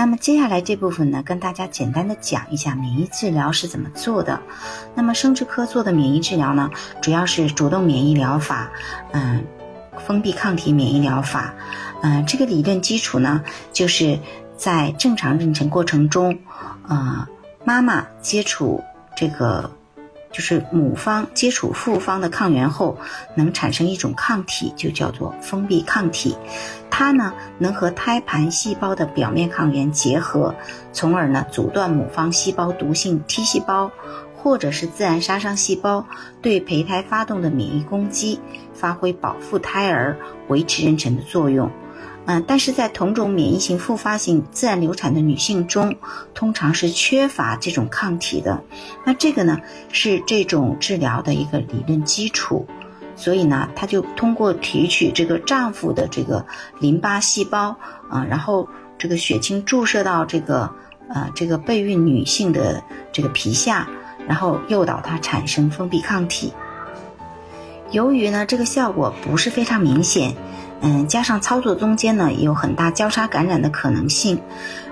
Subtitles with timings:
[0.00, 4.40] 那么接下来这部分呢，跟大家简单的讲一下免疫治疗是怎么做的。
[4.94, 6.70] 那么生殖科做的免疫治疗呢，
[7.02, 8.70] 主要是主动免疫疗法，
[9.12, 9.44] 嗯，
[9.98, 11.52] 封闭抗体免疫疗法，
[12.00, 14.18] 嗯，这个理论基础呢，就是
[14.56, 16.38] 在正常妊娠过程中，
[16.88, 17.28] 呃，
[17.62, 18.82] 妈妈接触
[19.14, 19.70] 这个。
[20.32, 22.96] 就是母方接触父方的抗原后，
[23.34, 26.36] 能产生一种抗体，就叫做封闭抗体。
[26.90, 30.54] 它呢能和胎盘细胞的表面抗原结合，
[30.92, 33.90] 从而呢阻断母方细胞毒性 T 细胞
[34.36, 36.06] 或者是自然杀伤细胞
[36.40, 38.40] 对胚胎发动的免疫攻击，
[38.72, 40.16] 发挥保护胎儿、
[40.48, 41.70] 维持妊娠的作用。
[42.26, 45.96] 嗯，但是在同种免疫性复发性自然流产的女性中，
[46.34, 48.62] 通常是缺乏这种抗体的。
[49.04, 52.66] 那这个呢，是这种治疗的一个理论基础。
[53.16, 56.46] 所以呢，他就通过提取这个丈夫的这个
[56.78, 57.76] 淋巴细胞
[58.08, 60.70] 啊，然后这个血清注射到这个
[61.08, 62.82] 呃这个备孕女性的
[63.12, 63.88] 这个皮下，
[64.28, 66.52] 然后诱导她产生封闭抗体。
[67.90, 70.34] 由于呢，这个效果不是非常明显。
[70.82, 74.40] 嗯，加上操作中间呢也有很大交叉感染的可能性。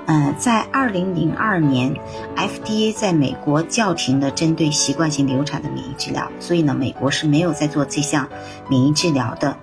[0.07, 1.95] 嗯，在二零零二年
[2.37, 8.27] ，FDA 在美国叫停了针对习惯性流产的免疫治疗，所以呢，美国是没有在做这项
[8.69, 9.57] 免疫治疗的。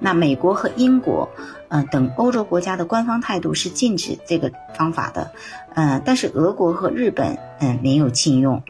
[0.00, 1.28] 那美国和英国，
[1.68, 5.30] 嗯等欧洲国家的官方态度是禁止这个方法的。
[5.74, 8.62] 嗯，但是俄国和日本，嗯没有禁用。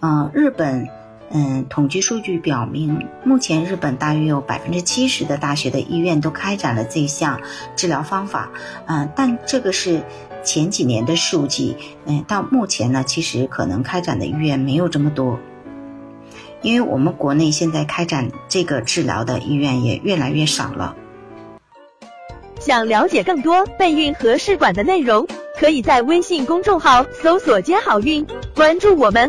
[0.00, 0.88] 嗯，日本。
[1.36, 7.40] 嗯，统计数据表明，目前日本大约有百分之七十的大学的医院都开展了这项
[7.74, 8.48] 治疗方法。
[8.86, 10.00] 嗯，但这个是
[10.44, 11.74] 前几年的数据。
[12.06, 15.40] 嗯，到目前呢，其实可能开展的医院没有这么多，
[16.62, 20.94] 因为我们国内现在开展这个治疗的医院也越来越少了。
[22.60, 25.26] 想了解更多备孕和试管的内容，
[25.58, 28.24] 可以在微信公众号搜索“接好运”，
[28.54, 29.28] 关注我们，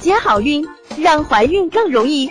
[0.00, 0.64] 接好运。
[1.00, 2.30] 让怀孕更容易。